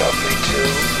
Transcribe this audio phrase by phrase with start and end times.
[0.00, 0.99] stuff too.